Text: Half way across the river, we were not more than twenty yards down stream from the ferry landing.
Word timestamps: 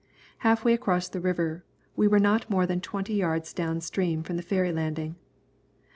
Half 0.39 0.65
way 0.65 0.73
across 0.73 1.07
the 1.09 1.19
river, 1.21 1.63
we 1.95 2.07
were 2.07 2.17
not 2.17 2.49
more 2.49 2.65
than 2.65 2.81
twenty 2.81 3.13
yards 3.13 3.53
down 3.53 3.81
stream 3.81 4.23
from 4.23 4.35
the 4.35 4.41
ferry 4.41 4.71
landing. 4.71 5.15